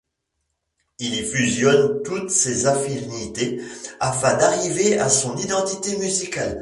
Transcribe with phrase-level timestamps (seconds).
[0.97, 3.61] Il y fusionne toutes ses affinités,
[3.99, 6.59] afin d’arriver à son identité musicale.